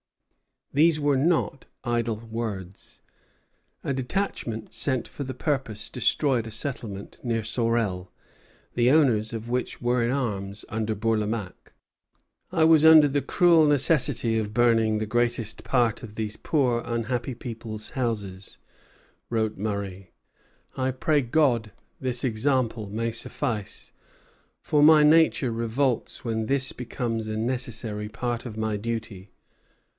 These 0.73 0.99
were 1.01 1.17
not 1.17 1.65
idle 1.83 2.15
words. 2.15 3.01
A 3.83 3.93
detachment 3.93 4.73
sent 4.73 5.07
for 5.07 5.23
the 5.23 5.33
purpose 5.33 5.91
destroyed 5.91 6.47
a 6.47 6.51
settlement 6.51 7.19
near 7.23 7.43
Sorel, 7.43 8.11
the 8.73 8.89
owners 8.89 9.31
of 9.33 9.49
which 9.49 9.81
were 9.81 10.01
in 10.03 10.09
arms 10.09 10.65
under 10.69 10.95
Bourlamaque. 10.95 11.73
"I 12.53 12.63
was 12.63 12.83
under 12.85 13.07
the 13.07 13.21
cruel 13.21 13.65
necessity 13.67 14.39
of 14.39 14.53
burning 14.55 14.97
the 14.97 15.05
greatest 15.05 15.63
part 15.65 16.01
of 16.01 16.15
these 16.15 16.37
poor 16.37 16.81
unhappy 16.83 17.35
people's 17.35 17.91
houses," 17.91 18.57
wrote 19.29 19.57
Murray. 19.57 20.13
"I 20.75 20.91
pray 20.91 21.21
God 21.21 21.73
this 21.99 22.23
example 22.23 22.89
may 22.89 23.11
suffice, 23.11 23.91
for 24.61 24.81
my 24.81 25.03
nature 25.03 25.51
revolts 25.51 26.23
when 26.25 26.45
this 26.45 26.71
becomes 26.71 27.27
a 27.27 27.37
necessary 27.37 28.07
part 28.09 28.45
of 28.47 28.57
my 28.57 28.77
duty." 28.77 29.29